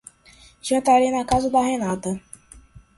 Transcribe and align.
Jantarei 0.67 1.11
na 1.11 1.23
casa 1.31 1.47
da 1.51 1.61
Renata. 1.61 2.11